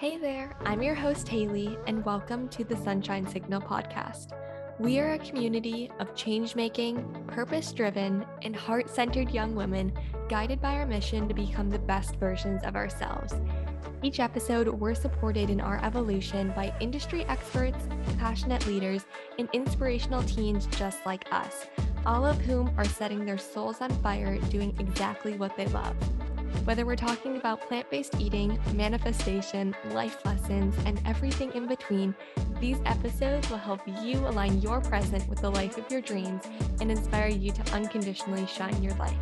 [0.00, 4.28] Hey there, I'm your host, Hailey, and welcome to the Sunshine Signal podcast.
[4.78, 9.92] We are a community of change making, purpose driven, and heart centered young women
[10.30, 13.34] guided by our mission to become the best versions of ourselves.
[14.02, 17.86] Each episode, we're supported in our evolution by industry experts,
[18.18, 19.04] passionate leaders,
[19.38, 21.66] and inspirational teens just like us,
[22.06, 25.94] all of whom are setting their souls on fire doing exactly what they love.
[26.64, 32.14] Whether we're talking about plant based eating, manifestation, life lessons, and everything in between,
[32.60, 36.44] these episodes will help you align your present with the life of your dreams
[36.80, 39.16] and inspire you to unconditionally shine your light.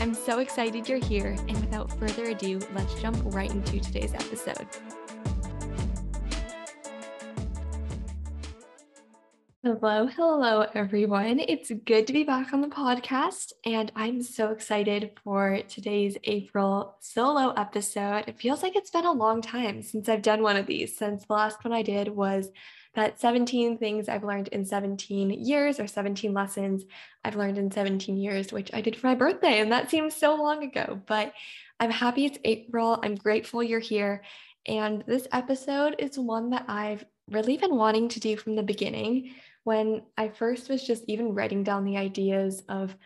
[0.00, 4.66] I'm so excited you're here, and without further ado, let's jump right into today's episode.
[9.64, 11.40] Hello, hello, everyone.
[11.40, 16.94] It's good to be back on the podcast, and I'm so excited for today's April
[17.00, 18.22] solo episode.
[18.28, 21.24] It feels like it's been a long time since I've done one of these, since
[21.24, 22.50] the last one I did was
[22.94, 26.84] that 17 things I've learned in 17 years or 17 lessons
[27.24, 30.36] I've learned in 17 years, which I did for my birthday, and that seems so
[30.36, 31.02] long ago.
[31.04, 31.32] But
[31.80, 33.00] I'm happy it's April.
[33.02, 34.22] I'm grateful you're here.
[34.66, 39.34] And this episode is one that I've really been wanting to do from the beginning
[39.68, 42.96] when I first was just even writing down the ideas of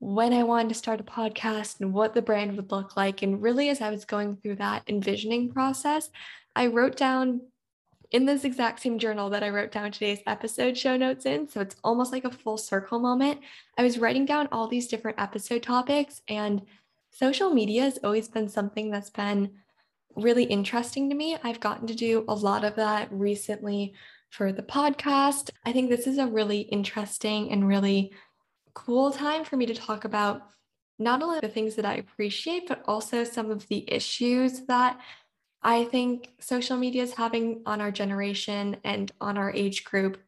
[0.00, 3.22] when I wanted to start a podcast and what the brand would look like.
[3.22, 6.10] And really, as I was going through that envisioning process,
[6.54, 7.40] I wrote down
[8.10, 11.48] in this exact same journal that I wrote down today's episode show notes in.
[11.48, 13.40] So it's almost like a full circle moment.
[13.78, 16.60] I was writing down all these different episode topics, and
[17.12, 19.52] social media has always been something that's been
[20.16, 21.38] really interesting to me.
[21.42, 23.94] I've gotten to do a lot of that recently
[24.34, 25.50] for the podcast.
[25.64, 28.12] I think this is a really interesting and really
[28.74, 30.42] cool time for me to talk about
[30.98, 34.98] not only the things that I appreciate, but also some of the issues that
[35.62, 40.18] I think social media is having on our generation and on our age group.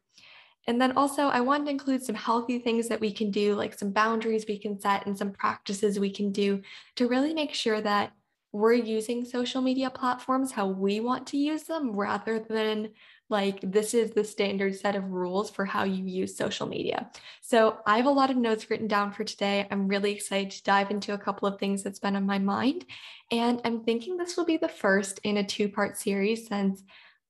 [0.67, 3.77] And then also, I wanted to include some healthy things that we can do, like
[3.77, 6.61] some boundaries we can set and some practices we can do
[6.95, 8.13] to really make sure that
[8.53, 12.89] we're using social media platforms how we want to use them rather than
[13.29, 17.09] like this is the standard set of rules for how you use social media.
[17.41, 19.67] So I have a lot of notes written down for today.
[19.69, 22.85] I'm really excited to dive into a couple of things that's been on my mind.
[23.31, 26.83] And I'm thinking this will be the first in a two part series since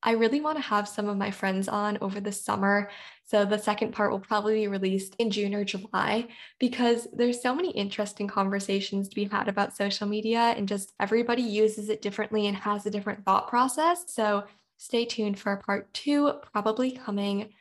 [0.04, 2.90] I really want to have some of my friends on over the summer.
[3.26, 6.28] So the second part will probably be released in June or July
[6.60, 11.42] because there's so many interesting conversations to be had about social media and just everybody
[11.42, 14.06] uses it differently and has a different thought process.
[14.08, 14.46] So
[14.78, 17.54] stay tuned for part two, probably coming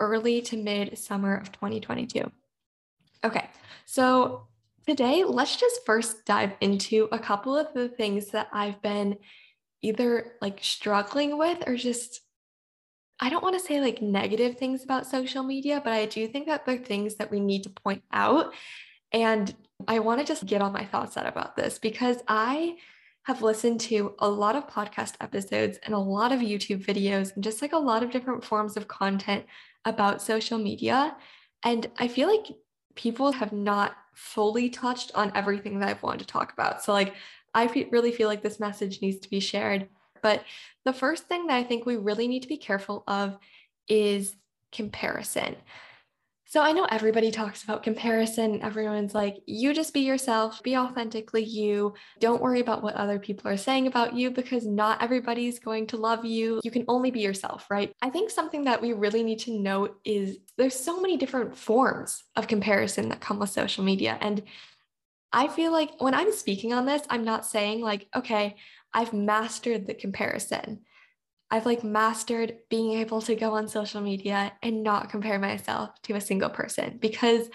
[0.00, 2.30] early to mid summer of 2022.
[3.24, 3.48] Okay,
[3.86, 4.48] so
[4.86, 9.16] today let's just first dive into a couple of the things that I've been
[9.82, 12.20] either like struggling with or just
[13.20, 16.46] I don't want to say like negative things about social media, but I do think
[16.46, 18.52] that there are things that we need to point out.
[19.12, 19.54] And
[19.86, 22.78] I want to just get all my thoughts out about this because I
[23.24, 27.44] have listened to a lot of podcast episodes and a lot of YouTube videos and
[27.44, 29.44] just like a lot of different forms of content
[29.84, 31.16] about social media.
[31.62, 32.46] And I feel like
[32.94, 36.82] people have not fully touched on everything that I've wanted to talk about.
[36.82, 37.14] So, like,
[37.54, 39.88] I really feel like this message needs to be shared.
[40.22, 40.44] But
[40.84, 43.38] the first thing that I think we really need to be careful of
[43.88, 44.36] is
[44.72, 45.56] comparison.
[46.52, 48.60] So I know everybody talks about comparison.
[48.60, 51.94] Everyone's like, you just be yourself, be authentically you.
[52.20, 55.96] Don't worry about what other people are saying about you because not everybody's going to
[55.96, 56.60] love you.
[56.62, 57.94] You can only be yourself, right?
[58.02, 62.22] I think something that we really need to note is there's so many different forms
[62.36, 64.18] of comparison that come with social media.
[64.20, 64.42] And
[65.32, 68.56] I feel like when I'm speaking on this, I'm not saying like, okay,
[68.92, 70.80] I've mastered the comparison.
[71.52, 76.14] I've like mastered being able to go on social media and not compare myself to
[76.14, 77.50] a single person because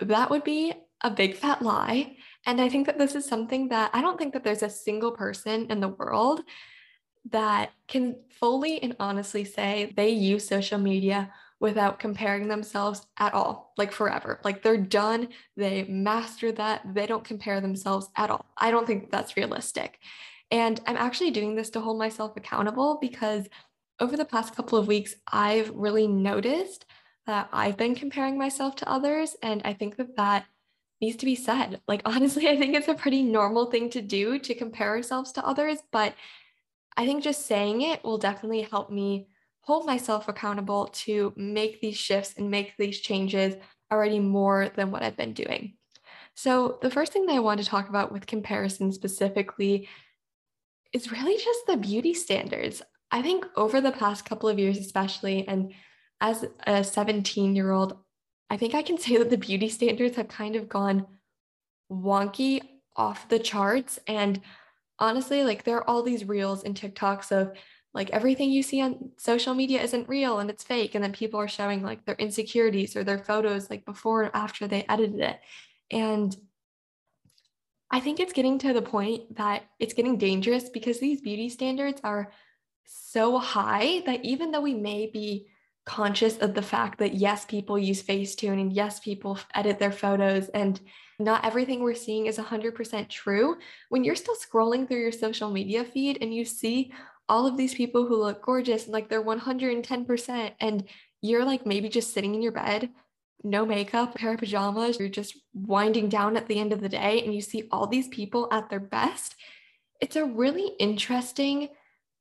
[0.00, 0.72] that would be
[1.02, 2.16] a big fat lie.
[2.46, 5.12] And I think that this is something that I don't think that there's a single
[5.12, 6.40] person in the world
[7.30, 13.74] that can fully and honestly say they use social media without comparing themselves at all,
[13.76, 14.40] like forever.
[14.42, 18.46] Like they're done, they master that, they don't compare themselves at all.
[18.56, 19.98] I don't think that's realistic.
[20.50, 23.46] And I'm actually doing this to hold myself accountable because
[24.00, 26.86] over the past couple of weeks, I've really noticed
[27.26, 29.36] that I've been comparing myself to others.
[29.42, 30.46] And I think that that
[31.00, 31.80] needs to be said.
[31.88, 35.46] Like, honestly, I think it's a pretty normal thing to do to compare ourselves to
[35.46, 35.78] others.
[35.92, 36.14] But
[36.96, 39.28] I think just saying it will definitely help me
[39.60, 43.54] hold myself accountable to make these shifts and make these changes
[43.92, 45.74] already more than what I've been doing.
[46.34, 49.88] So, the first thing that I want to talk about with comparison specifically
[50.92, 52.82] is really just the beauty standards.
[53.10, 55.72] I think over the past couple of years, especially, and
[56.20, 57.96] as a 17 year old,
[58.50, 61.06] I think I can say that the beauty standards have kind of gone
[61.90, 62.60] wonky
[62.96, 63.98] off the charts.
[64.06, 64.40] And
[64.98, 67.52] honestly, like there are all these reels and TikToks of
[67.94, 70.94] like everything you see on social media isn't real and it's fake.
[70.94, 74.66] And then people are showing like their insecurities or their photos like before and after
[74.66, 75.40] they edited it.
[75.90, 76.36] And
[77.90, 82.00] I think it's getting to the point that it's getting dangerous because these beauty standards
[82.04, 82.32] are
[82.84, 85.48] so high that even though we may be
[85.86, 90.48] conscious of the fact that yes, people use Facetune and yes, people edit their photos
[90.50, 90.80] and
[91.18, 93.56] not everything we're seeing is 100% true.
[93.88, 96.92] When you're still scrolling through your social media feed and you see
[97.28, 100.84] all of these people who look gorgeous and like they're 110%, and
[101.20, 102.90] you're like maybe just sitting in your bed,
[103.44, 107.22] no makeup, pair of pajamas, you're just winding down at the end of the day,
[107.22, 109.34] and you see all these people at their best,
[110.00, 111.68] it's a really interesting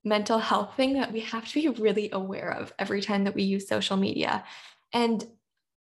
[0.04, 3.44] mental health thing that we have to be really aware of every time that we
[3.44, 4.44] use social media.
[4.94, 5.26] And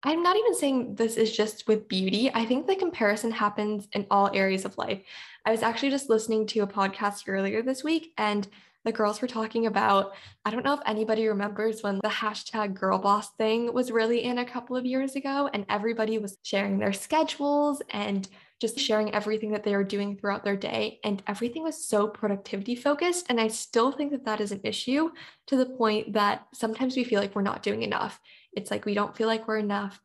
[0.04, 2.31] I'm not even saying this is just with beauty.
[2.34, 5.02] I think the comparison happens in all areas of life.
[5.46, 8.48] I was actually just listening to a podcast earlier this week and
[8.86, 10.14] the girls were talking about
[10.46, 14.38] I don't know if anybody remembers when the hashtag girl boss thing was really in
[14.38, 18.28] a couple of years ago and everybody was sharing their schedules and
[18.62, 21.00] just sharing everything that they were doing throughout their day.
[21.04, 23.26] And everything was so productivity focused.
[23.28, 25.10] And I still think that that is an issue
[25.48, 28.20] to the point that sometimes we feel like we're not doing enough.
[28.54, 30.00] It's like we don't feel like we're enough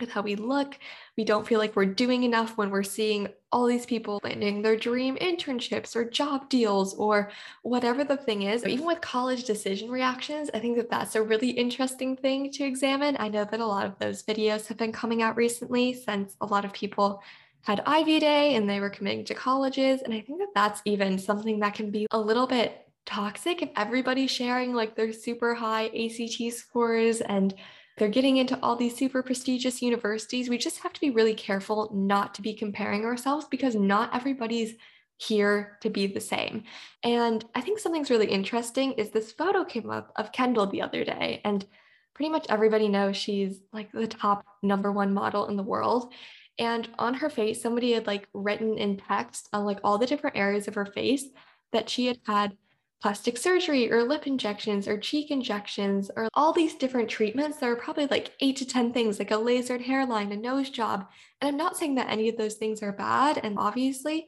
[0.00, 0.78] with how we look.
[1.16, 4.76] We don't feel like we're doing enough when we're seeing all these people landing their
[4.76, 7.30] dream internships or job deals or
[7.62, 8.64] whatever the thing is.
[8.64, 13.16] Even with college decision reactions, I think that that's a really interesting thing to examine.
[13.18, 16.46] I know that a lot of those videos have been coming out recently since a
[16.46, 17.22] lot of people
[17.62, 20.02] had Ivy Day and they were committing to colleges.
[20.02, 23.70] And I think that that's even something that can be a little bit toxic if
[23.76, 27.54] everybody's sharing like their super high ACT scores and
[27.98, 30.48] they're getting into all these super prestigious universities.
[30.48, 34.74] We just have to be really careful not to be comparing ourselves because not everybody's
[35.16, 36.62] here to be the same.
[37.02, 41.04] And I think something's really interesting is this photo came up of Kendall the other
[41.04, 41.66] day and
[42.14, 46.12] pretty much everybody knows she's like the top number one model in the world.
[46.58, 50.36] And on her face, somebody had like written in text on like all the different
[50.36, 51.24] areas of her face
[51.72, 52.56] that she had had
[53.00, 57.58] plastic surgery or lip injections or cheek injections or all these different treatments.
[57.58, 61.08] There are probably like eight to 10 things, like a lasered hairline, a nose job.
[61.40, 63.40] And I'm not saying that any of those things are bad.
[63.42, 64.26] And obviously,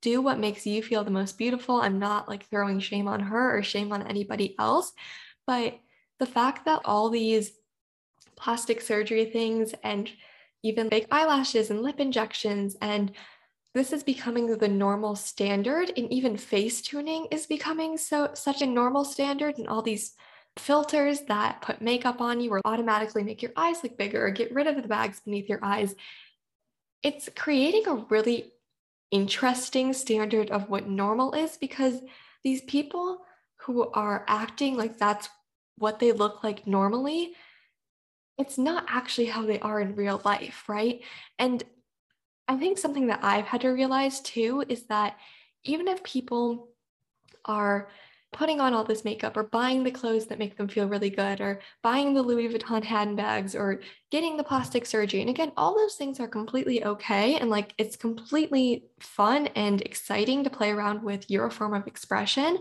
[0.00, 1.80] do what makes you feel the most beautiful.
[1.80, 4.92] I'm not like throwing shame on her or shame on anybody else.
[5.46, 5.78] But
[6.18, 7.52] the fact that all these
[8.36, 10.10] plastic surgery things and
[10.62, 12.76] even fake eyelashes and lip injections.
[12.80, 13.12] And
[13.76, 15.92] this is becoming the normal standard.
[15.96, 19.58] And even face tuning is becoming so such a normal standard.
[19.58, 20.14] And all these
[20.58, 24.54] filters that put makeup on you or automatically make your eyes look bigger or get
[24.54, 25.94] rid of the bags beneath your eyes.
[27.02, 28.52] It's creating a really
[29.10, 32.00] interesting standard of what normal is because
[32.42, 33.18] these people
[33.58, 35.28] who are acting like that's
[35.76, 37.34] what they look like normally
[38.38, 41.00] it's not actually how they are in real life, right?
[41.38, 41.64] And
[42.48, 45.16] I think something that I've had to realize too is that
[45.64, 46.68] even if people
[47.44, 47.88] are
[48.32, 51.40] putting on all this makeup or buying the clothes that make them feel really good
[51.40, 55.20] or buying the Louis Vuitton handbags or getting the plastic surgery.
[55.20, 57.36] And again, all those things are completely okay.
[57.36, 62.58] And like it's completely fun and exciting to play around with your form of expression.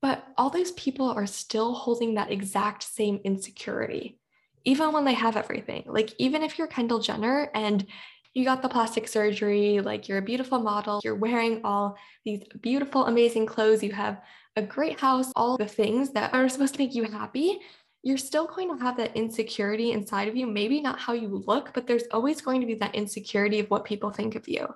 [0.00, 4.18] But all those people are still holding that exact same insecurity
[4.64, 5.84] even when they have everything.
[5.86, 7.86] Like, even if you're Kendall Jenner and
[8.34, 13.06] you got the plastic surgery, like you're a beautiful model, you're wearing all these beautiful,
[13.06, 14.22] amazing clothes, you have
[14.56, 17.60] a great house, all the things that are supposed to make you happy,
[18.02, 20.46] you're still going to have that insecurity inside of you.
[20.46, 23.84] Maybe not how you look, but there's always going to be that insecurity of what
[23.84, 24.66] people think of you.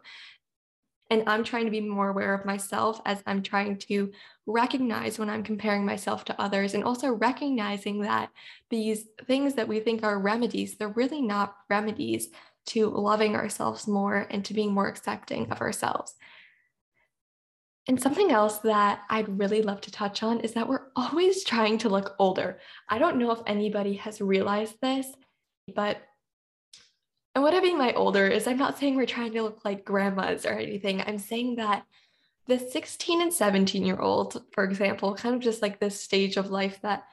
[1.10, 4.10] And I'm trying to be more aware of myself as I'm trying to
[4.46, 8.30] recognize when I'm comparing myself to others and also recognizing that
[8.70, 12.28] these things that we think are remedies, they're really not remedies
[12.66, 16.14] to loving ourselves more and to being more accepting of ourselves.
[17.88, 21.78] And something else that I'd really love to touch on is that we're always trying
[21.78, 22.58] to look older.
[22.88, 25.06] I don't know if anybody has realized this,
[25.74, 25.98] but
[27.36, 29.84] and what I mean by older is I'm not saying we're trying to look like
[29.84, 31.02] grandmas or anything.
[31.02, 31.84] I'm saying that
[32.46, 36.50] the 16 and 17 year old, for example, kind of just like this stage of
[36.50, 37.04] life that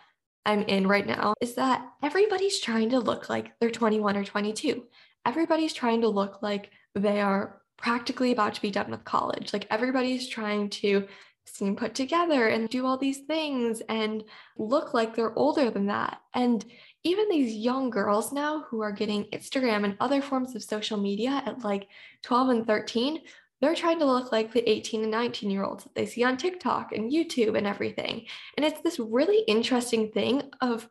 [0.45, 4.83] I'm in right now, is that everybody's trying to look like they're 21 or 22.
[5.25, 9.51] Everybody's trying to look like they are practically about to be done with college.
[9.53, 11.07] Like everybody's trying to
[11.45, 14.23] seem put together and do all these things and
[14.57, 16.21] look like they're older than that.
[16.33, 16.63] And
[17.03, 21.43] even these young girls now who are getting Instagram and other forms of social media
[21.45, 21.87] at like
[22.23, 23.19] 12 and 13,
[23.59, 26.37] they're trying to look like the 18 and 19 year olds that they see on
[26.37, 28.25] TikTok and YouTube and everything.
[28.57, 30.87] And it's this really interesting thing of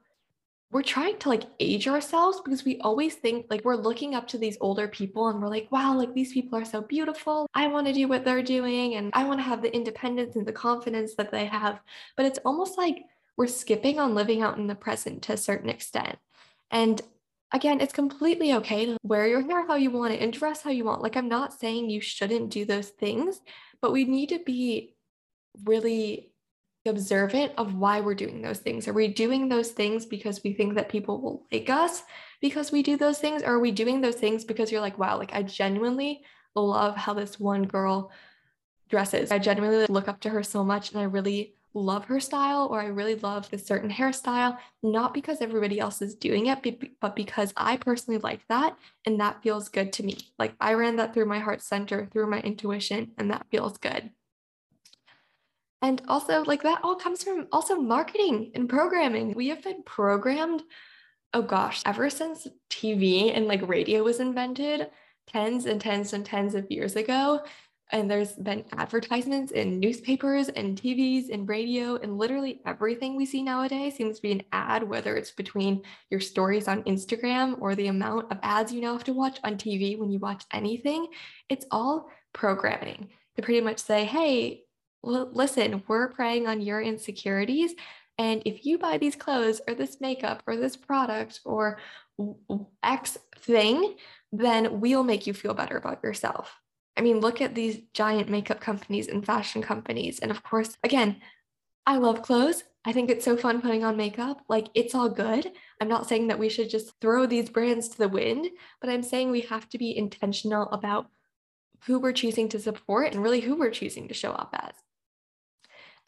[0.73, 4.39] we're trying to like age ourselves because we always think like we're looking up to
[4.39, 7.47] these older people and we're like, wow, like these people are so beautiful.
[7.53, 10.47] I want to do what they're doing and I want to have the independence and
[10.47, 11.81] the confidence that they have.
[12.17, 13.05] But it's almost like
[13.37, 16.19] we're skipping on living out in the present to a certain extent.
[16.71, 17.03] And
[17.53, 20.71] again, it's completely okay to wear your hair how you want it and dress how
[20.71, 21.03] you want.
[21.03, 23.43] Like, I'm not saying you shouldn't do those things,
[23.83, 24.95] but we need to be
[25.65, 26.32] really
[26.87, 28.89] observant of why we're doing those things.
[28.89, 32.03] Are we doing those things because we think that people will like us
[32.41, 33.43] because we do those things?
[33.43, 36.23] Or are we doing those things because you're like, wow, like I genuinely
[36.55, 38.11] love how this one girl
[38.89, 39.31] dresses.
[39.31, 42.81] I genuinely look up to her so much and I really love her style or
[42.81, 47.55] I really love this certain hairstyle, not because everybody else is doing it, but because
[47.57, 50.19] I personally like that and that feels good to me.
[50.39, 54.11] Like I ran that through my heart center, through my intuition, and that feels good.
[55.83, 59.35] And also, like that all comes from also marketing and programming.
[59.35, 60.63] We have been programmed,
[61.35, 64.89] oh gosh, ever since TV and like radio was invented
[65.27, 67.41] tens and tens and tens of years ago.
[67.91, 73.43] And there's been advertisements in newspapers and TVs and radio, and literally everything we see
[73.43, 77.89] nowadays seems to be an ad, whether it's between your stories on Instagram or the
[77.89, 81.09] amount of ads you now have to watch on TV when you watch anything.
[81.51, 84.63] It's all programming to pretty much say, hey,
[85.03, 87.75] listen, we're preying on your insecurities.
[88.19, 91.79] And if you buy these clothes or this makeup or this product or
[92.83, 93.97] X thing,
[94.33, 96.59] then we'll make you feel better about yourself.
[96.97, 100.19] I mean, look at these giant makeup companies and fashion companies.
[100.21, 101.17] And of course, again,
[101.87, 102.65] I love clothes.
[102.85, 104.43] I think it's so fun putting on makeup.
[104.49, 105.51] Like, it's all good.
[105.81, 108.49] I'm not saying that we should just throw these brands to the wind,
[108.81, 111.09] but I'm saying we have to be intentional about
[111.87, 114.75] who we're choosing to support and really who we're choosing to show up as.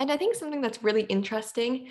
[0.01, 1.89] And I think something that's really interesting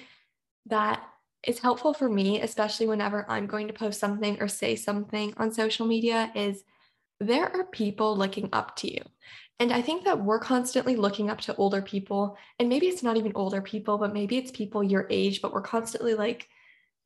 [0.65, 1.03] that
[1.45, 5.51] is helpful for me, especially whenever I'm going to post something or say something on
[5.51, 6.63] social media, is
[7.19, 9.01] there are people looking up to you.
[9.59, 12.37] And I think that we're constantly looking up to older people.
[12.59, 15.61] And maybe it's not even older people, but maybe it's people your age, but we're
[15.61, 16.47] constantly like,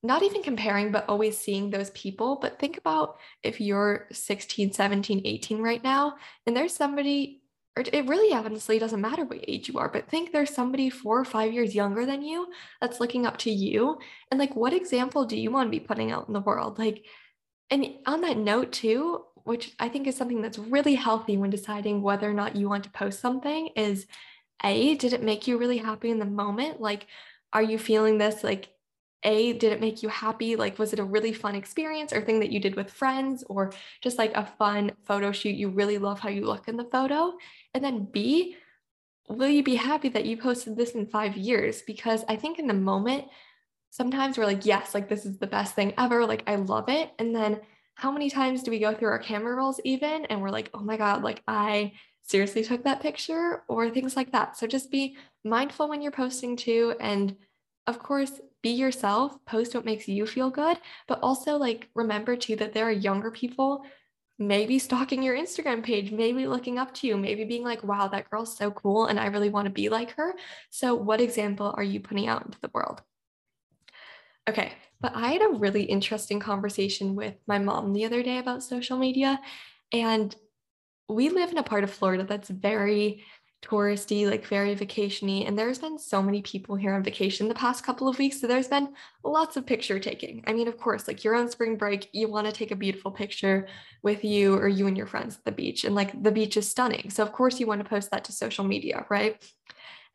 [0.03, 2.37] not even comparing, but always seeing those people.
[2.39, 7.41] But think about if you're 16, 17, 18 right now, and there's somebody
[7.77, 11.19] or it really honestly doesn't matter what age you are, but think there's somebody four
[11.19, 12.47] or five years younger than you
[12.81, 13.99] that's looking up to you.
[14.31, 16.79] And like, what example do you want to be putting out in the world?
[16.79, 17.05] Like,
[17.69, 22.01] and on that note, too, which I think is something that's really healthy when deciding
[22.01, 24.07] whether or not you want to post something, is
[24.63, 26.81] A, did it make you really happy in the moment?
[26.81, 27.05] Like,
[27.53, 28.69] are you feeling this like
[29.27, 30.55] a did it make you happy?
[30.55, 33.73] Like was it a really fun experience or thing that you did with friends or
[34.01, 35.55] just like a fun photo shoot?
[35.55, 37.33] You really love how you look in the photo.
[37.73, 38.55] And then b
[39.29, 41.81] will you be happy that you posted this in 5 years?
[41.81, 43.25] Because i think in the moment
[43.89, 46.25] sometimes we're like yes like this is the best thing ever.
[46.25, 47.11] Like i love it.
[47.19, 47.59] And then
[47.95, 50.25] how many times do we go through our camera rolls even?
[50.25, 51.91] And we're like oh my god like i
[52.23, 54.57] seriously took that picture or things like that.
[54.57, 57.35] So just be mindful when you're posting too and
[57.87, 60.77] of course be yourself, post what makes you feel good,
[61.07, 63.83] but also like remember too that there are younger people
[64.39, 68.29] maybe stalking your Instagram page, maybe looking up to you, maybe being like, wow, that
[68.29, 70.35] girl's so cool and I really want to be like her.
[70.69, 73.01] So, what example are you putting out into the world?
[74.47, 78.63] Okay, but I had a really interesting conversation with my mom the other day about
[78.63, 79.39] social media.
[79.91, 80.35] And
[81.09, 83.23] we live in a part of Florida that's very
[83.61, 85.47] touristy, like very vacationy.
[85.47, 88.39] And there's been so many people here on vacation the past couple of weeks.
[88.39, 90.43] So there's been lots of picture taking.
[90.47, 93.11] I mean, of course, like you're on spring break, you want to take a beautiful
[93.11, 93.67] picture
[94.03, 95.83] with you or you and your friends at the beach.
[95.83, 97.09] And like the beach is stunning.
[97.09, 99.41] So of course you want to post that to social media, right?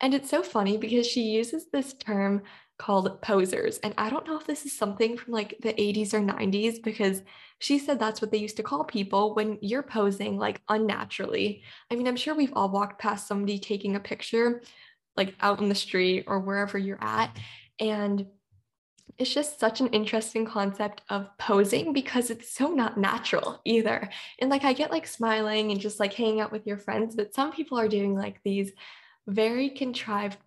[0.01, 2.43] And it's so funny because she uses this term
[2.83, 3.77] called posers.
[3.77, 7.21] And I don't know if this is something from like the 80s or 90s because
[7.59, 11.63] she said that's what they used to call people when you're posing like unnaturally.
[11.89, 14.61] I mean, I'm sure we've all walked past somebody taking a picture
[15.15, 17.33] like out in the street or wherever you're at.
[17.79, 18.27] And
[19.17, 24.09] it's just such an interesting concept of posing because it's so not natural either.
[24.39, 27.33] And like I get like smiling and just like hanging out with your friends, but
[27.33, 28.73] some people are doing like these
[29.25, 30.37] very contrived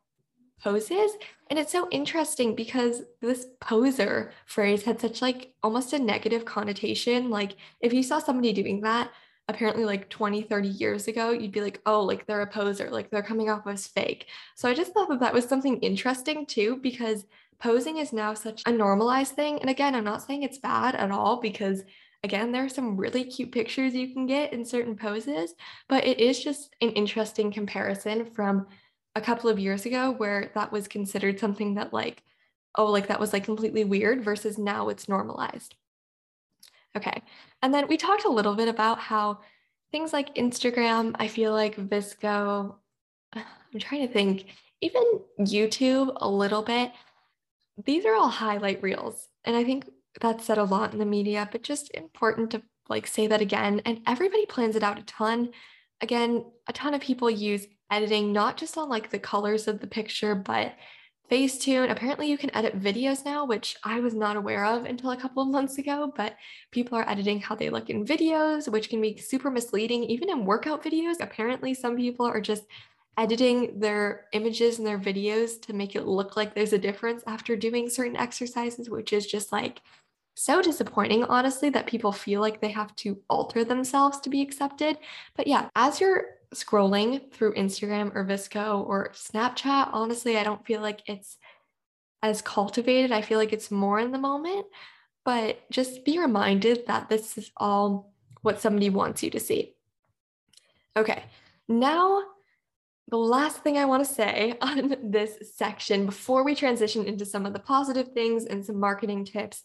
[0.63, 1.13] poses
[1.49, 7.31] and it's so interesting because this poser phrase had such like almost a negative connotation
[7.31, 9.11] like if you saw somebody doing that
[9.49, 13.11] apparently like 20, 30 years ago, you'd be like, oh, like they're a poser, like
[13.11, 14.27] they're coming off as fake.
[14.57, 17.27] So I just thought that that was something interesting too, because
[17.59, 19.61] posing is now such a normalized thing.
[19.61, 21.85] And again, I'm not saying it's bad at all because
[22.25, 25.55] again, there are some really cute pictures you can get in certain poses,
[25.89, 28.67] but it is just an interesting comparison from
[29.17, 32.23] a couple of years ago where that was considered something that like,
[32.77, 35.75] oh, like that was like completely weird versus now it's normalized.
[36.95, 37.23] Okay.
[37.63, 39.41] And then we talked a little bit about how
[39.91, 42.75] things like Instagram, I feel like VSCO
[43.35, 44.47] I'm trying to think,
[44.83, 45.03] even
[45.41, 46.93] YouTube a little bit,
[47.85, 49.29] these are all highlight reels.
[49.45, 49.89] And I think
[50.21, 53.81] that's said a lot in the media, but just important to like say that again.
[53.87, 55.51] And everybody plans it out a ton.
[56.03, 59.87] Again, a ton of people use editing, not just on like the colors of the
[59.87, 60.75] picture, but
[61.31, 61.91] Facetune.
[61.91, 65.43] Apparently, you can edit videos now, which I was not aware of until a couple
[65.43, 66.13] of months ago.
[66.17, 66.37] But
[66.71, 70.45] people are editing how they look in videos, which can be super misleading, even in
[70.45, 71.17] workout videos.
[71.21, 72.65] Apparently, some people are just
[73.19, 77.57] editing their images and their videos to make it look like there's a difference after
[77.57, 79.81] doing certain exercises, which is just like
[80.39, 84.99] so disappointing, honestly, that people feel like they have to alter themselves to be accepted.
[85.35, 90.83] But yeah, as you're scrolling through Instagram or VSCO or Snapchat, honestly, I don't feel
[90.83, 91.39] like it's
[92.23, 93.13] as cultivated.
[93.13, 94.67] I feel like it's more in the moment,
[95.25, 98.13] but just be reminded that this is all
[98.43, 99.75] what somebody wants you to see.
[100.99, 101.25] Okay,
[101.67, 102.23] now
[103.09, 107.47] the last thing I want to say on this section before we transition into some
[107.47, 109.63] of the positive things and some marketing tips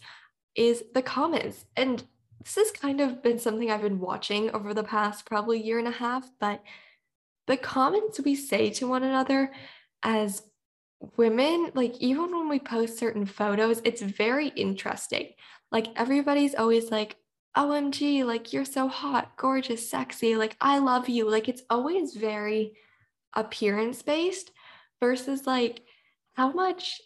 [0.55, 1.65] is the comments.
[1.75, 2.03] And
[2.43, 5.87] this has kind of been something I've been watching over the past probably year and
[5.87, 6.63] a half, but
[7.47, 9.51] the comments we say to one another
[10.03, 10.43] as
[11.17, 15.29] women, like even when we post certain photos, it's very interesting.
[15.71, 17.15] Like everybody's always like,
[17.57, 21.29] OMG, like you're so hot, gorgeous, sexy, like I love you.
[21.29, 22.77] Like it's always very
[23.33, 24.51] appearance based
[24.99, 25.81] versus like
[26.33, 27.01] how much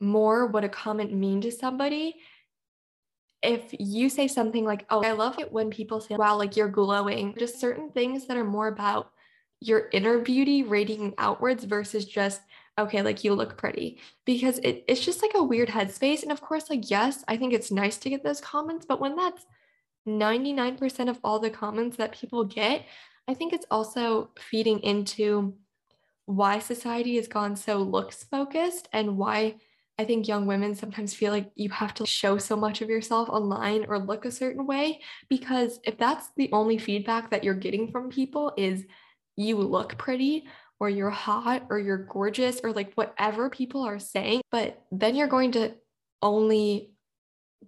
[0.00, 2.16] more would a comment mean to somebody
[3.42, 6.68] if you say something like, Oh, I love it when people say, Wow, like you're
[6.68, 9.12] glowing, just certain things that are more about
[9.60, 12.40] your inner beauty radiating outwards versus just,
[12.78, 14.00] okay, like you look pretty.
[14.24, 16.22] Because it, it's just like a weird headspace.
[16.22, 19.14] And of course, like, yes, I think it's nice to get those comments, but when
[19.16, 19.46] that's
[20.06, 22.84] 99% of all the comments that people get,
[23.28, 25.54] I think it's also feeding into
[26.26, 29.56] why society has gone so looks focused and why
[29.98, 33.28] I think young women sometimes feel like you have to show so much of yourself
[33.28, 37.90] online or look a certain way because if that's the only feedback that you're getting
[37.90, 38.84] from people is
[39.36, 40.46] you look pretty
[40.80, 45.28] or you're hot or you're gorgeous or like whatever people are saying, but then you're
[45.28, 45.74] going to
[46.22, 46.92] only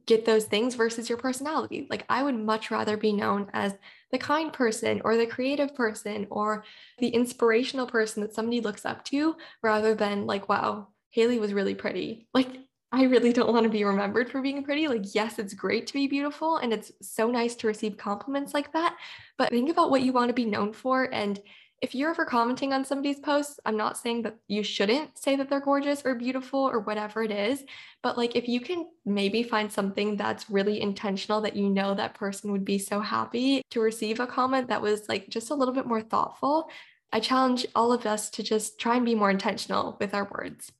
[0.07, 1.87] get those things versus your personality.
[1.89, 3.75] Like I would much rather be known as
[4.11, 6.65] the kind person or the creative person or
[6.99, 11.77] the inspirational person that somebody looks up to rather than like, wow, Hailey was really
[11.77, 12.27] pretty.
[12.35, 12.48] Like,
[12.90, 14.88] I really don't want to be remembered for being pretty.
[14.88, 18.72] Like, yes, it's great to be beautiful and it's so nice to receive compliments like
[18.72, 18.96] that.
[19.38, 21.09] But think about what you want to be known for.
[21.12, 21.40] And
[21.81, 25.48] if you're ever commenting on somebody's posts, I'm not saying that you shouldn't say that
[25.48, 27.64] they're gorgeous or beautiful or whatever it is,
[28.03, 32.14] but like if you can maybe find something that's really intentional that you know that
[32.14, 35.74] person would be so happy to receive a comment that was like just a little
[35.74, 36.68] bit more thoughtful,
[37.12, 40.72] I challenge all of us to just try and be more intentional with our words.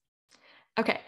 [0.78, 1.00] Okay,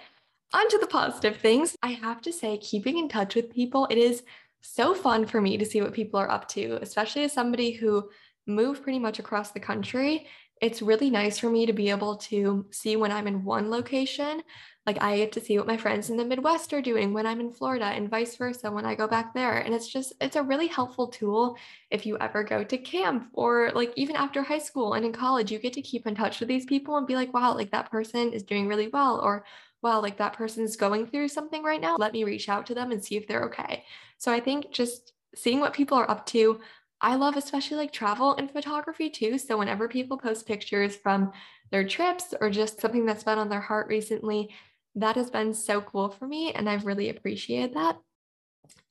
[0.54, 1.76] on to the positive things.
[1.82, 4.22] I have to say, keeping in touch with people, it is
[4.60, 8.08] so fun for me to see what people are up to, especially as somebody who
[8.46, 10.26] moved pretty much across the country,
[10.60, 14.42] it's really nice for me to be able to see when I'm in one location.
[14.86, 17.40] Like I get to see what my friends in the Midwest are doing when I'm
[17.40, 19.58] in Florida and vice versa when I go back there.
[19.58, 21.56] And it's just, it's a really helpful tool
[21.90, 25.50] if you ever go to camp or like even after high school and in college,
[25.50, 27.90] you get to keep in touch with these people and be like, wow, like that
[27.90, 29.20] person is doing really well.
[29.20, 29.44] Or
[29.82, 31.96] wow, like that person's going through something right now.
[31.96, 33.84] Let me reach out to them and see if they're okay.
[34.18, 36.60] So I think just seeing what people are up to,
[37.00, 39.36] I love especially like travel and photography too.
[39.38, 41.32] So whenever people post pictures from
[41.70, 44.50] their trips or just something that's been on their heart recently,
[44.96, 47.98] that has been so cool for me and I've really appreciated that.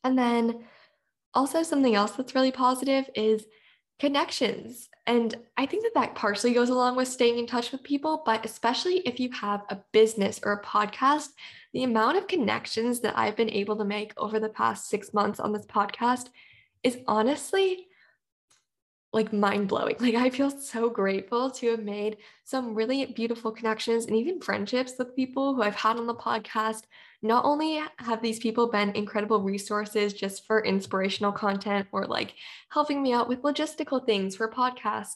[0.03, 0.63] And then
[1.33, 3.45] also something else that's really positive is
[3.99, 4.89] connections.
[5.07, 8.45] And I think that that partially goes along with staying in touch with people, but
[8.45, 11.29] especially if you have a business or a podcast,
[11.73, 15.39] the amount of connections that I've been able to make over the past six months
[15.39, 16.29] on this podcast
[16.83, 17.87] is honestly
[19.13, 19.95] like mind blowing.
[19.99, 24.93] Like I feel so grateful to have made some really beautiful connections and even friendships
[24.99, 26.83] with people who I've had on the podcast.
[27.21, 32.33] Not only have these people been incredible resources just for inspirational content or like
[32.69, 35.15] helping me out with logistical things for podcast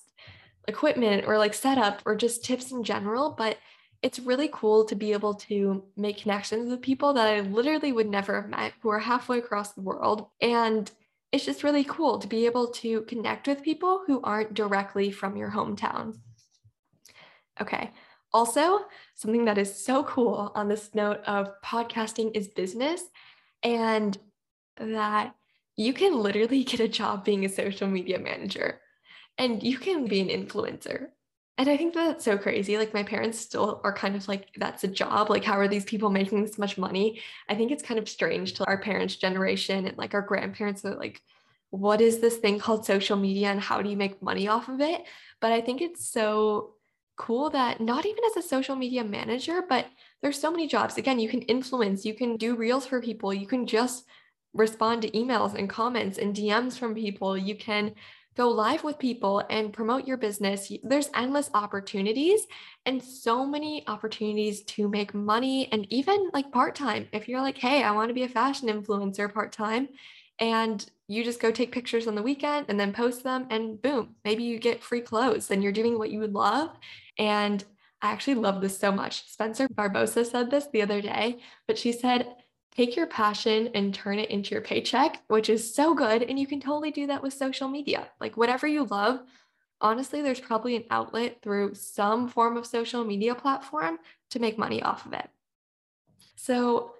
[0.67, 3.57] equipment or like setup or just tips in general, but
[4.01, 8.09] it's really cool to be able to make connections with people that I literally would
[8.09, 10.27] never have met who are halfway across the world.
[10.41, 10.89] And
[11.31, 15.37] it's just really cool to be able to connect with people who aren't directly from
[15.37, 16.17] your hometown.
[17.61, 17.91] Okay.
[18.31, 23.01] Also, something that is so cool on this note of podcasting is business,
[23.63, 24.17] and
[24.77, 25.35] that
[25.75, 28.81] you can literally get a job being a social media manager
[29.39, 31.07] and you can be an influencer.
[31.59, 32.77] And I think that's so crazy.
[32.77, 35.29] Like my parents still are kind of like, that's a job.
[35.29, 37.21] Like, how are these people making this much money?
[37.49, 40.95] I think it's kind of strange to our parents' generation and like our grandparents are
[40.95, 41.21] like,
[41.71, 44.79] what is this thing called social media and how do you make money off of
[44.79, 45.03] it?
[45.41, 46.75] But I think it's so
[47.17, 49.85] cool that not even as a social media manager, but
[50.21, 50.97] there's so many jobs.
[50.97, 54.05] Again, you can influence, you can do reels for people, you can just
[54.53, 57.95] respond to emails and comments and DMs from people, you can
[58.37, 60.71] go live with people and promote your business.
[60.83, 62.47] There's endless opportunities
[62.85, 67.07] and so many opportunities to make money and even like part time.
[67.11, 69.89] If you're like, hey, I want to be a fashion influencer part time,
[70.39, 74.15] and you just go take pictures on the weekend and then post them, and boom,
[74.23, 76.69] maybe you get free clothes and you're doing what you would love.
[77.17, 77.63] And
[78.01, 79.27] I actually love this so much.
[79.29, 82.27] Spencer Barbosa said this the other day, but she said,
[82.79, 86.23] take your passion and turn it into your paycheck, which is so good.
[86.23, 88.07] And you can totally do that with social media.
[88.21, 89.19] Like whatever you love,
[89.81, 94.81] honestly, there's probably an outlet through some form of social media platform to make money
[94.81, 95.29] off of it.
[96.37, 96.93] So,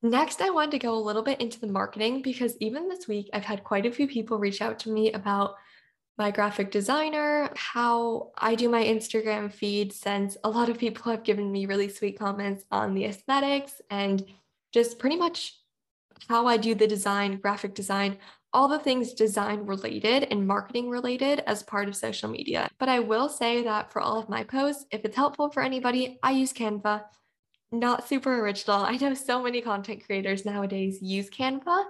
[0.00, 3.28] next, I wanted to go a little bit into the marketing because even this week,
[3.34, 5.56] I've had quite a few people reach out to me about
[6.16, 11.24] my graphic designer, how I do my Instagram feed, since a lot of people have
[11.24, 14.24] given me really sweet comments on the aesthetics and
[14.72, 15.56] just pretty much
[16.28, 18.18] how I do the design, graphic design,
[18.52, 22.68] all the things design related and marketing related as part of social media.
[22.78, 26.18] But I will say that for all of my posts, if it's helpful for anybody,
[26.22, 27.04] I use Canva.
[27.72, 28.80] Not super original.
[28.84, 31.84] I know so many content creators nowadays use Canva,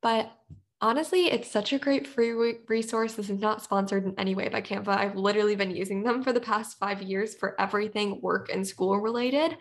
[0.00, 0.30] but
[0.80, 2.32] honestly, it's such a great free
[2.68, 3.14] resource.
[3.14, 4.88] This is not sponsored in any way by Canva.
[4.88, 8.98] I've literally been using them for the past five years for everything work and school
[8.98, 9.56] related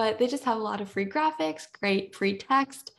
[0.00, 2.92] but they just have a lot of free graphics, great free text.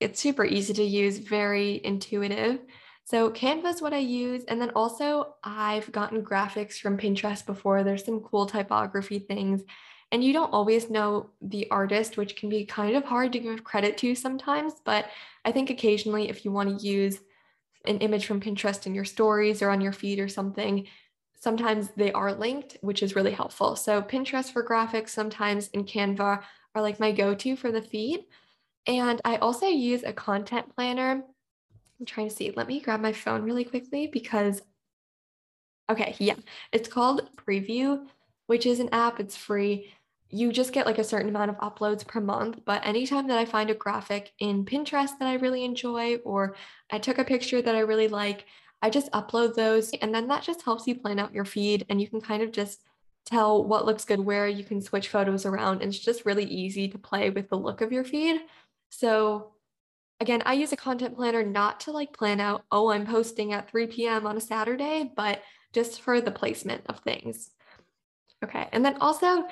[0.00, 2.60] It's super easy to use, very intuitive.
[3.04, 4.44] So Canva is what I use.
[4.44, 7.84] And then also I've gotten graphics from Pinterest before.
[7.84, 9.62] There's some cool typography things.
[10.16, 13.62] And you don't always know the artist, which can be kind of hard to give
[13.64, 14.72] credit to sometimes.
[14.82, 15.10] But
[15.44, 17.20] I think occasionally, if you want to use
[17.84, 20.86] an image from Pinterest in your stories or on your feed or something,
[21.38, 23.76] sometimes they are linked, which is really helpful.
[23.76, 26.42] So Pinterest for graphics sometimes and Canva
[26.74, 28.24] are like my go-to for the feed.
[28.86, 31.24] And I also use a content planner.
[32.00, 32.50] I'm trying to see.
[32.56, 34.62] Let me grab my phone really quickly because
[35.90, 36.36] okay, yeah.
[36.72, 38.06] It's called Preview,
[38.46, 39.20] which is an app.
[39.20, 39.92] It's free.
[40.30, 43.44] You just get like a certain amount of uploads per month, but anytime that I
[43.44, 46.56] find a graphic in Pinterest that I really enjoy or
[46.90, 48.46] I took a picture that I really like,
[48.82, 52.00] I just upload those and then that just helps you plan out your feed and
[52.00, 52.82] you can kind of just
[53.24, 56.88] tell what looks good where you can switch photos around and it's just really easy
[56.88, 58.40] to play with the look of your feed.
[58.90, 59.52] So
[60.20, 63.70] again, I use a content planner not to like plan out, oh, I'm posting at
[63.70, 64.26] 3 p.m.
[64.26, 67.50] on a Saturday, but just for the placement of things.
[68.44, 68.68] Okay.
[68.72, 69.46] And then also,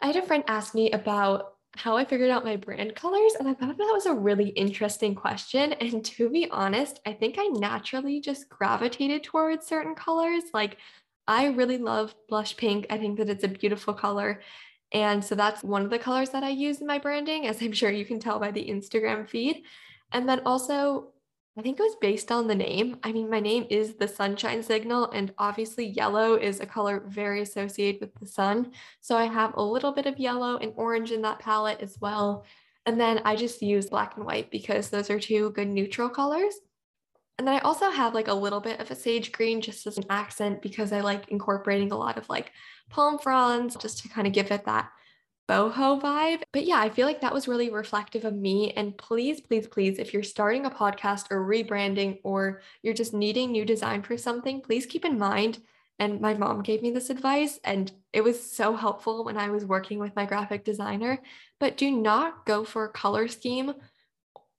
[0.00, 3.34] I had a friend ask me about how I figured out my brand colors.
[3.38, 5.72] And I thought that was a really interesting question.
[5.80, 10.44] And to be honest, I think I naturally just gravitated towards certain colors.
[10.52, 10.78] Like,
[11.26, 12.86] I really love blush pink.
[12.90, 14.42] I think that it's a beautiful color.
[14.92, 17.72] And so that's one of the colors that I use in my branding, as I'm
[17.72, 19.64] sure you can tell by the Instagram feed.
[20.12, 21.13] And then also,
[21.56, 22.96] I think it was based on the name.
[23.04, 27.42] I mean, my name is the sunshine signal, and obviously, yellow is a color very
[27.42, 28.72] associated with the sun.
[29.00, 32.44] So I have a little bit of yellow and orange in that palette as well.
[32.86, 36.54] And then I just use black and white because those are two good neutral colors.
[37.38, 39.96] And then I also have like a little bit of a sage green just as
[39.96, 42.52] an accent because I like incorporating a lot of like
[42.90, 44.90] palm fronds just to kind of give it that
[45.48, 46.42] boho vibe.
[46.52, 48.72] But yeah, I feel like that was really reflective of me.
[48.72, 53.52] And please, please, please, if you're starting a podcast or rebranding or you're just needing
[53.52, 55.60] new design for something, please keep in mind.
[55.98, 59.64] And my mom gave me this advice, and it was so helpful when I was
[59.64, 61.20] working with my graphic designer.
[61.60, 63.74] But do not go for color scheme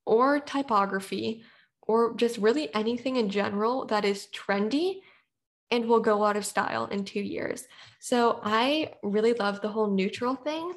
[0.06, 1.42] or typography
[1.82, 5.00] or just really anything in general that is trendy
[5.70, 7.66] and will go out of style in two years.
[8.00, 10.72] So I really love the whole neutral thing.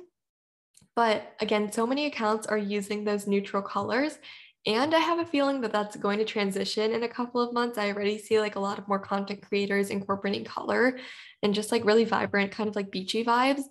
[0.96, 4.18] But again, so many accounts are using those neutral colors.
[4.66, 7.78] And I have a feeling that that's going to transition in a couple of months.
[7.78, 11.00] I already see like a lot of more content creators incorporating color
[11.42, 13.62] and just like really vibrant, kind of like beachy vibes.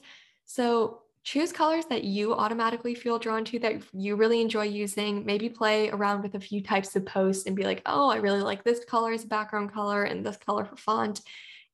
[0.46, 5.48] So choose colors that you automatically feel drawn to that you really enjoy using maybe
[5.48, 8.64] play around with a few types of posts and be like oh i really like
[8.64, 11.20] this color as a background color and this color for font.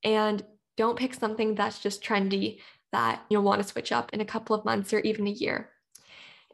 [0.03, 0.45] And
[0.77, 2.61] don't pick something that's just trendy
[2.93, 5.71] that you'll want to switch up in a couple of months or even a year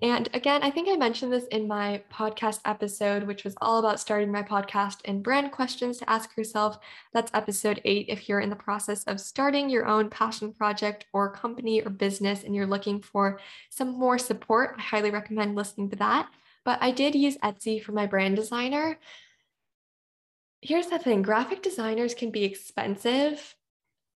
[0.02, 4.00] and again, I think I mentioned this in my podcast episode, which was all about
[4.00, 6.78] starting my podcast and brand questions to ask yourself.
[7.12, 8.06] That's episode eight.
[8.08, 12.44] If you're in the process of starting your own passion project or company or business
[12.44, 16.30] and you're looking for some more support, I highly recommend listening to that.
[16.64, 18.98] But I did use Etsy for my brand designer.
[20.62, 23.54] Here's the thing graphic designers can be expensive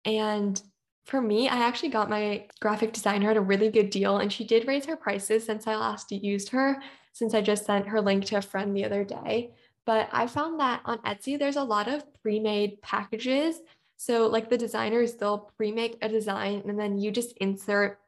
[0.05, 0.63] and
[1.05, 4.45] for me, I actually got my graphic designer at a really good deal, and she
[4.45, 8.25] did raise her prices since I last used her, since I just sent her link
[8.27, 9.51] to a friend the other day.
[9.85, 13.61] But I found that on Etsy, there's a lot of pre made packages.
[13.99, 18.01] So, like the designers, they'll pre make a design and then you just insert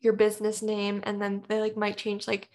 [0.00, 2.48] your business name, and then they like might change like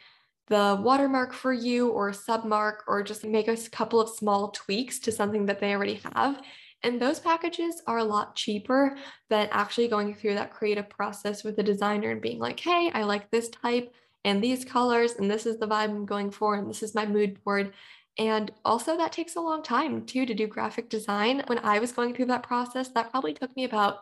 [0.48, 4.98] the watermark for you or a submark or just make a couple of small tweaks
[5.00, 6.42] to something that they already have.
[6.84, 8.98] And those packages are a lot cheaper
[9.30, 13.04] than actually going through that creative process with the designer and being like, hey, I
[13.04, 16.70] like this type and these colors, and this is the vibe I'm going for, and
[16.70, 17.74] this is my mood board.
[18.18, 21.44] And also, that takes a long time too to do graphic design.
[21.48, 24.00] When I was going through that process, that probably took me about,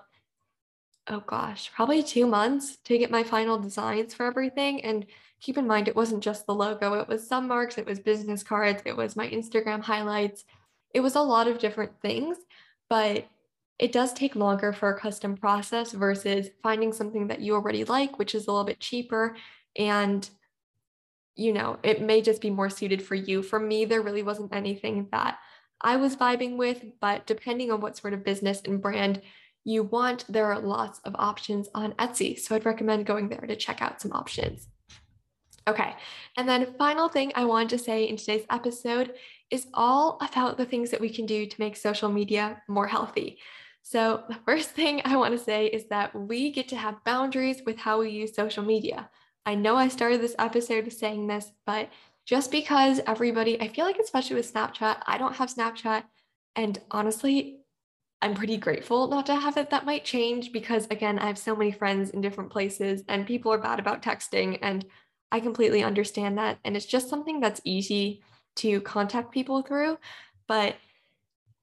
[1.08, 4.84] oh gosh, probably two months to get my final designs for everything.
[4.84, 5.06] And
[5.42, 8.42] keep in mind, it wasn't just the logo, it was some marks, it was business
[8.42, 10.46] cards, it was my Instagram highlights,
[10.94, 12.38] it was a lot of different things
[12.90, 13.28] but
[13.78, 18.18] it does take longer for a custom process versus finding something that you already like,
[18.18, 19.36] which is a little bit cheaper.
[19.78, 20.28] And,
[21.36, 23.44] you know, it may just be more suited for you.
[23.44, 25.40] For me, there really wasn't anything that
[25.82, 29.22] I was vibing with, but depending on what sort of business and brand
[29.66, 32.40] you want, there are lots of options on Etsy.
[32.40, 34.70] So I'd recommend going there to check out some options.
[35.68, 35.96] Okay.
[36.38, 39.16] And then, final thing I wanted to say in today's episode
[39.52, 43.38] is all about the things that we can do to make social media more healthy.
[43.82, 47.62] So, the first thing I want to say is that we get to have boundaries
[47.66, 49.10] with how we use social media.
[49.46, 51.90] I know I started this episode saying this, but
[52.26, 56.04] just because everybody, I feel like, especially with Snapchat, I don't have Snapchat.
[56.56, 57.60] And honestly,
[58.22, 59.70] I'm pretty grateful not to have it.
[59.70, 63.54] That might change because, again, I have so many friends in different places and people
[63.54, 64.58] are bad about texting.
[64.64, 64.84] And
[65.32, 66.58] I completely understand that.
[66.66, 68.24] And it's just something that's easy
[68.56, 69.98] to contact people through.
[70.48, 70.76] But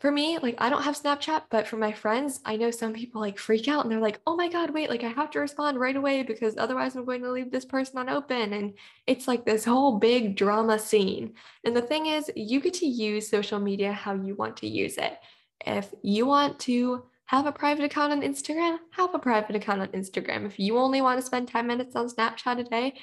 [0.03, 3.21] for me, like I don't have Snapchat, but for my friends, I know some people
[3.21, 5.79] like freak out and they're like, oh my God, wait, like I have to respond
[5.79, 8.53] right away because otherwise I'm going to leave this person unopened.
[8.53, 8.75] And
[9.07, 11.35] it's like this whole big drama scene.
[11.65, 14.99] And the thing is, you get to use social media how you want to use
[14.99, 15.19] it.
[15.65, 19.89] If you want to have a private account on Instagram, have a private account on
[19.89, 20.47] Instagram.
[20.47, 22.95] If you only want to spend 10 minutes on Snapchat a day,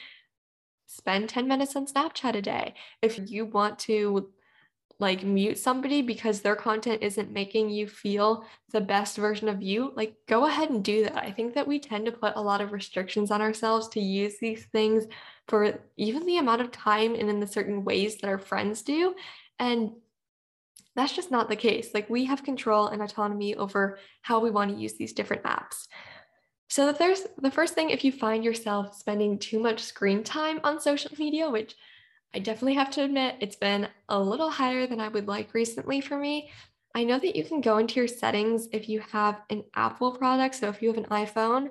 [0.89, 2.73] spend 10 minutes on Snapchat a day.
[3.02, 3.25] If mm-hmm.
[3.28, 4.30] you want to
[4.99, 9.93] like mute somebody because their content isn't making you feel the best version of you,
[9.95, 11.15] like go ahead and do that.
[11.15, 14.39] I think that we tend to put a lot of restrictions on ourselves to use
[14.41, 15.06] these things
[15.47, 19.15] for even the amount of time and in the certain ways that our friends do.
[19.58, 19.91] And
[20.95, 21.91] that's just not the case.
[21.93, 25.88] Like we have control and autonomy over how we want to use these different apps.
[26.69, 30.60] So the first, the first thing, if you find yourself spending too much screen time
[30.63, 31.75] on social media, which
[32.34, 35.99] I definitely have to admit, it's been a little higher than I would like recently
[35.99, 36.51] for me.
[36.93, 40.55] I know that you can go into your settings if you have an Apple product.
[40.55, 41.69] So if you have an iPhone,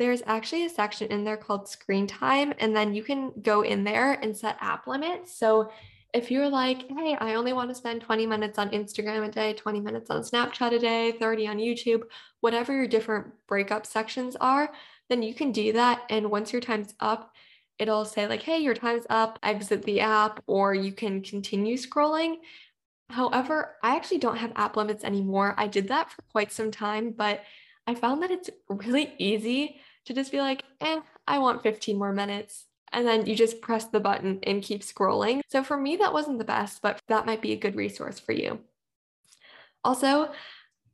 [0.00, 3.84] there's actually a section in there called screen time, and then you can go in
[3.84, 5.38] there and set app limits.
[5.38, 5.70] So
[6.12, 9.52] if you're like, hey, I only want to spend 20 minutes on Instagram a day,
[9.54, 12.02] 20 minutes on Snapchat a day, 30 on YouTube,
[12.40, 14.72] whatever your different breakup sections are,
[15.08, 16.02] then you can do that.
[16.10, 17.32] And once your time's up,
[17.78, 22.36] it'll say, like, hey, your time's up, exit the app, or you can continue scrolling.
[23.08, 25.54] However, I actually don't have app limits anymore.
[25.56, 27.42] I did that for quite some time, but
[27.86, 32.12] I found that it's really easy to just be like, eh, I want 15 more
[32.12, 35.40] minutes and then you just press the button and keep scrolling.
[35.48, 38.32] So for me, that wasn't the best, but that might be a good resource for
[38.32, 38.60] you.
[39.84, 40.32] Also,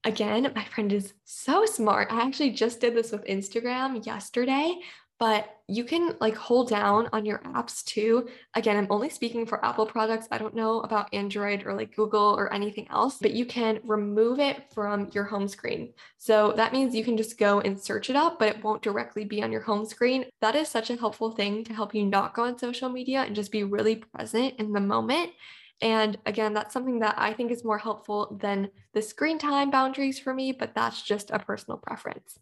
[0.04, 2.12] again, my friend is so smart.
[2.12, 4.78] I actually just did this with Instagram yesterday,
[5.18, 8.28] but you can like hold down on your apps too.
[8.54, 10.28] Again, I'm only speaking for Apple products.
[10.30, 14.38] I don't know about Android or like Google or anything else, but you can remove
[14.38, 15.94] it from your home screen.
[16.18, 19.24] So that means you can just go and search it up, but it won't directly
[19.24, 20.26] be on your home screen.
[20.40, 23.34] That is such a helpful thing to help you not go on social media and
[23.34, 25.32] just be really present in the moment.
[25.80, 30.18] And again, that's something that I think is more helpful than the screen time boundaries
[30.18, 32.38] for me, but that's just a personal preference.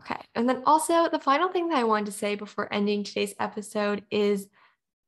[0.00, 0.20] Okay.
[0.34, 4.04] And then also, the final thing that I wanted to say before ending today's episode
[4.10, 4.48] is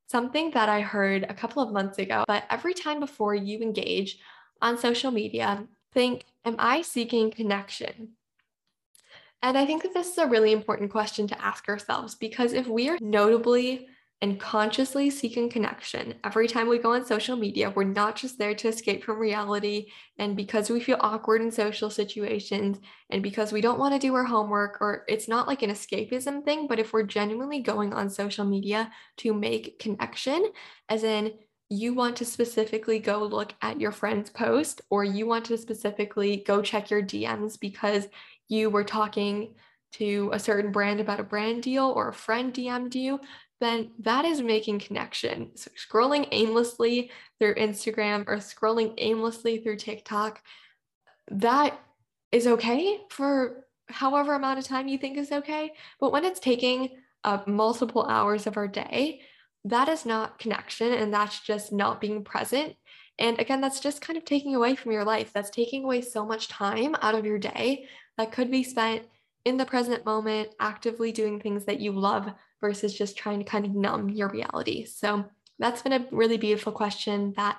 [0.07, 2.25] something that I heard a couple of months ago.
[2.29, 4.19] But every time before you engage
[4.63, 8.11] on social media, think, Am I seeking connection?
[9.43, 12.67] And I think that this is a really important question to ask ourselves because if
[12.67, 13.89] we are notably
[14.23, 16.15] and consciously seeking connection.
[16.25, 19.89] Every time we go on social media, we're not just there to escape from reality.
[20.19, 22.79] And because we feel awkward in social situations
[23.11, 26.45] and because we don't want to do our homework, or it's not like an escapism
[26.45, 30.51] thing, but if we're genuinely going on social media to make connection,
[30.89, 31.33] as in,
[31.69, 36.45] you want to specifically go look at your friend's post, or you want to specifically
[36.47, 38.07] go check your DMs because
[38.49, 39.55] you were talking
[39.93, 43.21] to a certain brand about a brand deal or a friend DM'd you,
[43.61, 45.51] then that is making connection.
[45.55, 50.43] So scrolling aimlessly through Instagram or scrolling aimlessly through TikTok,
[51.31, 51.79] that
[52.33, 55.73] is okay for however amount of time you think is okay.
[56.01, 56.91] But when it's taking
[57.47, 59.21] multiple hours of our day,
[59.65, 62.77] that is not connection and that's just not being present.
[63.19, 65.33] And again, that's just kind of taking away from your life.
[65.33, 67.87] That's taking away so much time out of your day
[68.19, 69.05] that could be spent
[69.45, 72.33] in the present moment, actively doing things that you love
[72.65, 74.87] versus just trying to kind of numb your reality.
[74.87, 75.27] So
[75.59, 77.59] that's been a really beautiful question that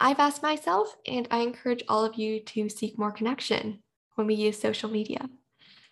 [0.00, 3.82] I've asked myself, and I encourage all of you to seek more connection
[4.14, 5.28] when we use social media.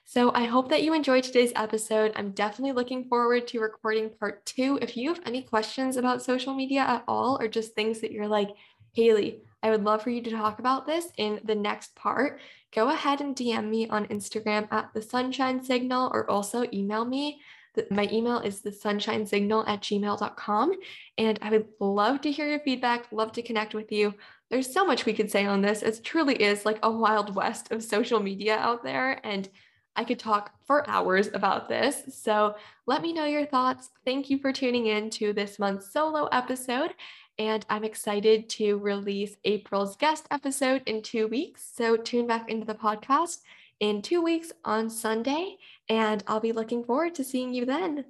[0.06, 2.12] So I hope that you enjoyed today's episode.
[2.16, 4.78] I'm definitely looking forward to recording part two.
[4.80, 8.28] If you have any questions about social media at all, or just things that you're
[8.28, 8.48] like,
[8.94, 12.40] Hailey, I would love for you to talk about this in the next part.
[12.74, 17.42] Go ahead and DM me on Instagram at the sunshine signal or also email me.
[17.90, 20.72] My email is the sunshine signal at gmail.com.
[21.18, 24.14] And I would love to hear your feedback, love to connect with you.
[24.50, 25.82] There's so much we could say on this.
[25.82, 29.20] It truly is like a wild west of social media out there.
[29.24, 29.48] And
[29.96, 32.02] I could talk for hours about this.
[32.10, 32.56] So
[32.86, 33.90] let me know your thoughts.
[34.04, 36.94] Thank you for tuning in to this month's solo episode.
[37.38, 41.68] And I'm excited to release April's guest episode in two weeks.
[41.74, 43.38] So tune back into the podcast
[43.80, 45.56] in two weeks on Sunday,
[45.88, 48.06] and I'll be looking forward to seeing you then.